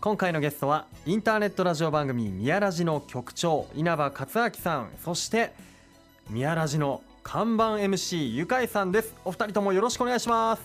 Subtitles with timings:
[0.00, 5.52] 今回のゲストはインターネットラジオ番組「ミヤラジ」の局長稲葉勝明さんそして
[6.30, 9.12] ミヤラジの看板 MC ゆかいさんです。
[9.24, 10.60] お二人ともよろしくお願いします。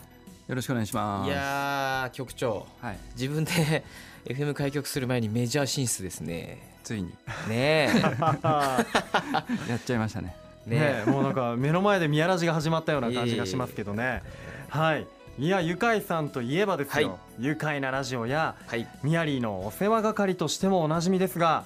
[0.48, 1.28] よろしくお願いします。
[1.28, 2.68] いやー局長。
[2.80, 2.98] はい。
[3.16, 3.84] 自分で
[4.26, 6.78] FM 開局する前にメジャー進出ですね。
[6.84, 7.12] ついに。
[7.50, 7.90] ね
[8.48, 10.36] やっちゃいましたね。
[10.68, 10.70] え。
[10.70, 14.22] ねねえもうなんか目の前でミヤラジが始まったような感じがしますけどね。
[14.70, 15.08] はい
[15.40, 17.44] いやゆかいさんといえばですよ、はい。
[17.44, 18.88] 愉快なラジオやはい。
[19.02, 21.64] ミヤリーのお世話係としてもおなじみですが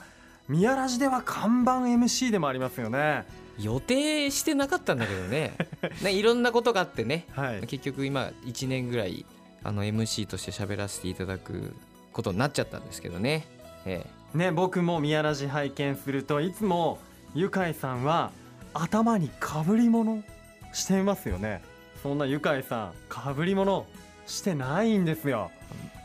[0.47, 3.25] ミヤラジでは看板 MC でもありますよね。
[3.59, 5.57] 予定してなかったんだけどね。
[6.01, 7.25] ねいろんなことがあってね。
[7.31, 7.61] はい。
[7.67, 9.25] 結局今1年ぐらい
[9.63, 11.75] あの MC として喋らせていただく
[12.13, 13.47] ことになっちゃったんですけどね。
[13.85, 16.99] えね僕もミヤラジ拝見するといつも
[17.35, 18.31] ゆかいさんは
[18.73, 20.23] 頭にかぶり物
[20.71, 21.61] してますよね
[22.07, 23.85] そんなゆかいさんかぶり物
[24.27, 25.51] してないんですよ。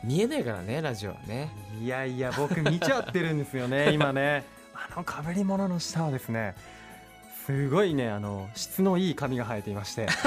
[0.02, 1.48] え見えないからねラジオはね。
[1.80, 4.44] いやいや僕見ちゃってるんですよね 今ね。
[4.74, 6.56] あのかぶり物の下はですね
[7.46, 10.08] すごいねあの質のいい髪が生えていまして。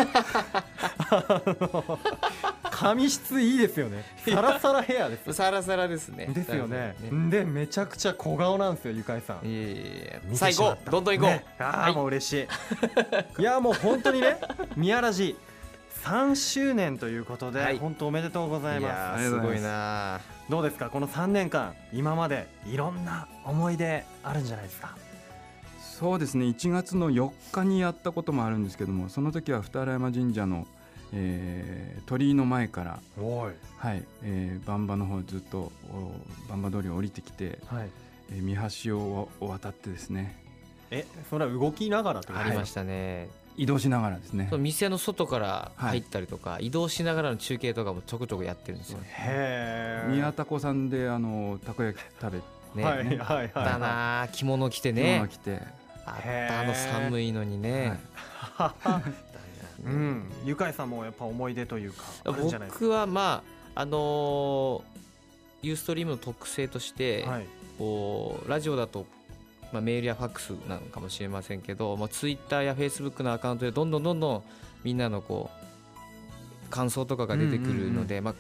[2.72, 4.06] 髪質いいですよね。
[4.30, 6.28] サラサラヘアですサラサラですね。
[6.28, 6.96] ですよね。
[6.98, 9.46] サラサラでめちゃくちゃ小顔なんですよゆかいさん。
[9.46, 9.76] いやい
[10.14, 10.92] や最後しまった。
[10.92, 11.46] どんどん行こう、ね。
[11.60, 11.94] ああ、はい。
[11.94, 12.48] もう嬉しい。
[13.42, 14.38] いやもう本当にね
[14.78, 15.36] 宮ラジ
[16.04, 17.78] 3周年ということで、はい。
[17.80, 19.32] 本当おめでとうございいまやーす。
[19.40, 20.90] ごいなすどうですか？
[20.90, 24.96] この3年間今までいろんな思い出あるんじゃないですか？
[25.80, 26.46] そうですね。
[26.46, 30.68] 1月の4日にやったこともあるんですけどもその時は二荒山神社の、
[31.14, 33.50] えー鳥居の前からは
[33.96, 36.12] い、えー、番場の方ずっとお
[36.50, 37.90] 番場通りを降りてきて、はい。
[38.32, 40.36] えー、三橋を渡ってですね。
[40.92, 44.48] えそれは動きながらってことありましたね、移動しながらですね。
[44.50, 49.00] その店の外から入ったりとか、移動しながらの中継とかもちょこちょこやってるんですよ。
[49.00, 52.84] ねへえ宮田子さんであのたこ焼き食べてね。
[52.84, 53.52] はいはいはい。
[53.54, 55.62] だはいなあ着物着て着物ねが来て、
[56.06, 58.00] あったあの寒いのにね、
[59.86, 60.32] うん。
[60.44, 63.44] ゆかいさんもやっぱ思い出というか僕はま
[63.76, 64.96] ああのー
[65.62, 67.46] ユーストリームの特性として、かはい。
[67.80, 69.08] こうラジオだと、
[69.72, 74.44] まあ、メールやファックスなのかもしれませんけど、まあ、ツイッターやフェイスブックのアカウントでどんどんどんどん
[74.84, 78.36] みんなのこう感想とかが出てくるので、まあ、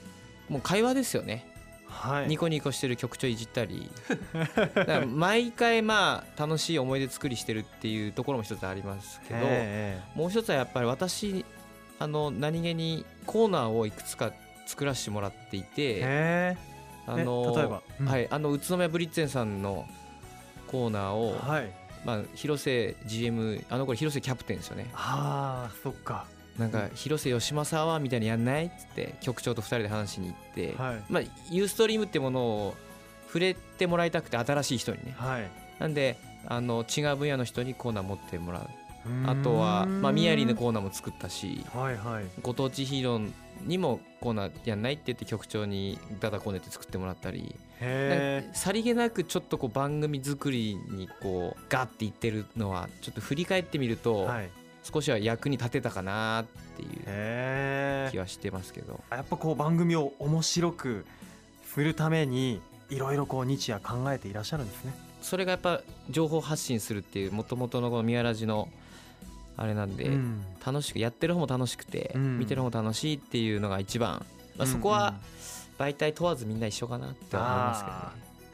[0.49, 1.47] もう会話ですよね、
[1.87, 2.27] はい。
[2.27, 3.89] ニコニコしてる曲調いじったり。
[4.33, 11.45] だから毎回まあ楽しい思い出作りしてるっていうところも一つありますけどへもう一つはやっぱり私
[11.99, 14.33] あの何気にコーナーをいくつか
[14.65, 16.55] 作らせてもらっていえ。
[16.57, 16.57] て
[17.07, 17.81] あのえ例えば？
[17.99, 18.05] うん。
[18.07, 19.85] はい、あの宇都宮ブリッツェンさんの
[20.75, 21.71] コーナーを、はい。
[22.03, 24.87] まあ、広瀬 GM あの頃広瀬キャプテンですよね。
[24.93, 26.25] ああそっか。
[26.59, 31.03] なんか広瀬義正はみたいにやんないっつって局長と2人で話しに行って、はい。
[31.09, 32.75] まあ、ユーストリームってものを
[33.27, 35.15] 触れてもらいたくて新しい人にね。
[35.17, 35.49] はい。
[35.79, 38.69] なんであの違う分野の人にコーナー持ってもらう
[39.25, 42.25] あとは、まあ、ミヤリーのコーナーも作ったしはいはい。
[42.41, 43.31] ご当地ヒーロー
[43.63, 47.55] にもコーナーやんないって言って局長にダダこねて作ってもらったり
[48.53, 54.49] さりげなくちょっとこう番組作りにこうガッていってるのはちょっと振り返ってみるえとはい。
[54.83, 56.45] 少しは役に立てたかなっ
[56.75, 59.03] ていう気はしてますけど。
[59.09, 61.05] やっぱこう番組を面白く
[61.65, 62.61] するために
[62.91, 64.93] いろいろこう日夜考えていらっしゃるんですね。
[65.23, 68.69] それがやっぱ情報発信するっていうもともとのこの宮ラジの
[69.57, 70.43] あれなんでうん。
[70.65, 72.39] 楽しくやってる方も楽しくてうん。
[72.39, 74.25] 見てる方も楽しいっていうのが一番。
[74.57, 75.15] まあそこは
[75.77, 78.03] 媒体問わずみんな一緒かなって思いますけどね。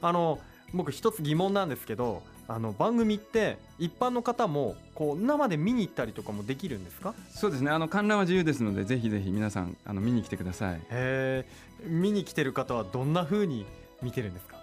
[0.01, 0.39] あの
[0.73, 7.13] 僕一つ疑問なんですけどあの番組って一般の方もこう生で見に行ったりとかもできるんですか？
[7.29, 7.71] そうですね。
[7.71, 10.75] あの観覧は自由ですのでぜひぜひ皆さんあの見に来てください。
[10.75, 11.45] へえ
[11.87, 13.65] 見に来てる方はどんな風に
[14.01, 14.57] 見てるんですか？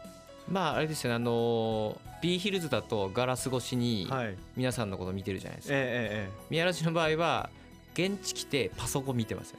[0.50, 4.36] まああれですよねあの B ヒルズだとガラス越しにはい。
[4.56, 5.74] 皆さんのこと見てるじゃないですか。
[5.76, 7.50] ええ宮ラジの場合は
[7.94, 9.58] 現地来てパソコン見てますよ。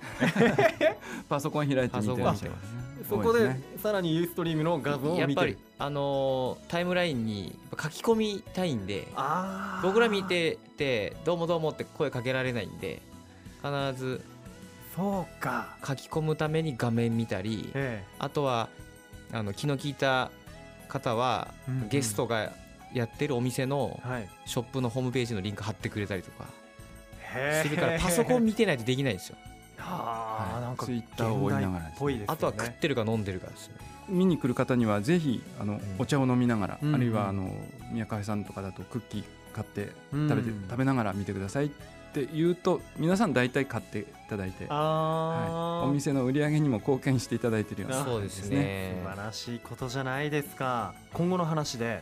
[1.28, 2.50] パソコン開いて見てますえ
[3.02, 9.08] えそこでさらにユーストリームの画像をやっぱり見てるあのータイムラインに書き込みたいんで
[9.82, 13.02] 僕ら見てて「どうもどうも」って声かけられないんで
[13.64, 14.22] 必ず
[14.96, 15.78] そうか。
[15.86, 18.04] 書き込むために画面見たりえ。
[18.20, 18.70] あとは
[19.32, 20.32] あの気の利いた
[20.90, 21.54] 方は
[21.90, 22.52] ゲストが
[22.94, 24.02] やってるお店の
[24.46, 26.46] ショップのホームページのリンク貼ってくれたりとか
[27.64, 29.38] するからパソコン見てないとできないんですよ。
[29.78, 32.26] はあなんかツイッターを追いながらね。
[32.28, 33.76] あとは食ってるか飲んでるかですね。
[34.10, 35.82] 見に来る方にはぜひあの、ん。
[36.00, 37.56] お茶を飲みながら、うんあるいはあの
[37.92, 40.64] 宮川さんとかだとクッキー買って食べて、うん。
[40.70, 41.72] 食べながら見てください
[42.10, 49.00] っって言うと皆さん大体買っていただいて、はい、お店の売り上げにも貢献していただいているようなそうですね。
[49.04, 50.96] 素晴らしいことじゃないですか。
[51.14, 52.02] 今後の話で、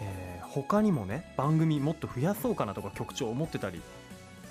[0.00, 3.80] えー他にもね番組もっと増やそうかなとか局長思ってたり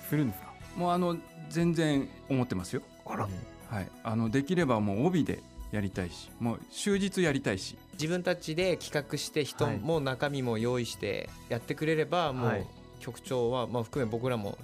[0.08, 0.48] するんですか？
[0.74, 1.16] もうあの
[1.50, 3.28] 全然思ってますよ、あら。
[3.68, 5.42] はい、あのできればもう帯で
[5.72, 7.76] やりたいしもう終日やりたいし。
[7.92, 12.66] 自分たちで企画して人も中身も用意してやってくれればもうはい。
[13.00, 14.58] 局長はまあ含め僕らも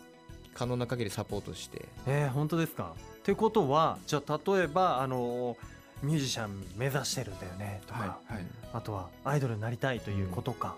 [0.57, 1.85] 可能な限りサポートして。
[2.07, 2.93] えー、本当ですか？
[3.19, 5.57] ってことはじゃあ例えばあの
[6.03, 8.45] ミュージシャン目指してるんだよねとか、はいはい。
[8.73, 10.77] あとはアイドルになりたいということか、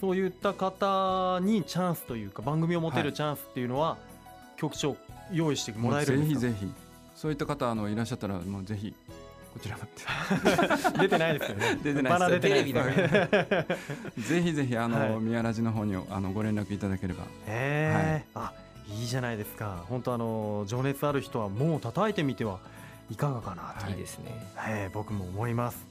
[0.00, 3.96] そういった方にチャンスというか番組を持てるチャンスっていうのは、
[4.56, 4.96] 局長
[5.32, 6.40] 用意してもらえるんですか？
[6.40, 6.72] ぜひぜひ。
[7.16, 8.92] そういった方あのいらっしゃったらもうぜひ
[9.54, 9.90] こちらまで。
[11.02, 11.78] 出てないですよね。
[11.84, 13.64] 出てないテレビだから
[14.18, 15.20] ぜひぜひあの、はい。
[15.20, 17.24] 宮ラジの方にあのご連絡いただければ。
[17.24, 18.22] へえ、あいい
[19.12, 19.84] じゃないですか。
[19.88, 22.58] 本当あの情熱ある人はもう叩いてみては
[23.10, 24.32] いかがかなと、はいいいですね。
[24.68, 25.86] えー僕も思います。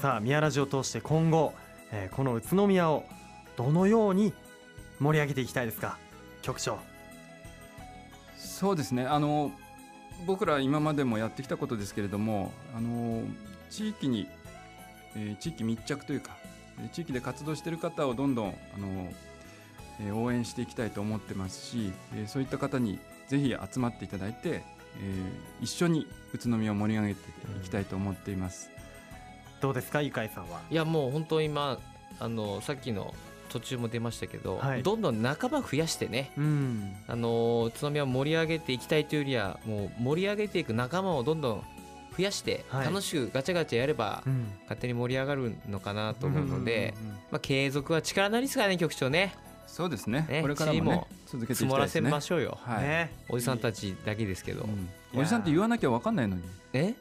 [0.00, 1.52] さあ宮ラジを通して今後、
[1.92, 3.04] えーこの宇都宮を
[3.56, 4.32] どのように
[4.98, 5.98] 盛り上げていきたいですか？
[6.42, 6.78] 局長。
[8.36, 9.04] そうですね。
[9.04, 9.52] あの
[10.26, 13.22] 僕ら今までもやってきたことですけれどもあの
[13.70, 14.28] 地域に、
[15.14, 16.36] えー地域密着というか
[16.80, 19.27] えー地域で活動している方をどんどんあの、えー
[20.14, 22.98] 応援していきたいと思ってますし、えーそういった方に
[23.28, 27.20] ぜひ集まっていただいて、えー一緒に宇都宮を盛り上げて
[27.60, 28.70] いきたいと思っています。
[29.60, 30.60] どうですかゆかいさんは？
[30.70, 31.78] いやもう本当今
[32.20, 33.12] あのさっきの
[33.48, 34.82] 途中も出ましたけど、はい。
[34.82, 36.30] どんどん仲間増やしてね。
[36.36, 36.94] うん。
[37.08, 41.64] あの宇都宮を盛り上げていきたいというよりはもう盛り上げていく仲間をどんどん
[42.16, 42.86] 増やして、はい。
[42.86, 44.48] 楽しくガチャガチャやればうん。
[44.64, 46.94] 勝手に盛り上がるのかなと思うので、
[47.30, 49.34] まあ、継続は力なりですからね局長ね
[49.68, 50.26] そうですね。
[50.28, 52.10] ねこれからも,、ね続けていき積もらせたいですね。
[52.10, 52.82] ましょうよ、はい。
[52.82, 53.12] ね。
[53.28, 54.88] おじさんたちだけですけど、うん。
[55.14, 56.42] おじさんって言わなきゃ分かんないのに。
[56.72, 56.94] え？